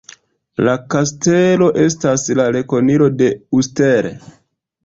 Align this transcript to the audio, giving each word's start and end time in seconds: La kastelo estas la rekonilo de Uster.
La 0.67 0.71
kastelo 0.93 1.67
estas 1.83 2.25
la 2.41 2.49
rekonilo 2.57 3.11
de 3.23 3.31
Uster. 3.61 4.09